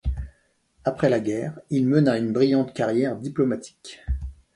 Après 0.83 1.09
la 1.11 1.19
guerre, 1.19 1.59
il 1.69 1.85
mena 1.87 2.17
une 2.17 2.33
brillante 2.33 2.73
carrière 2.73 3.15
diplomatique. 3.17 4.01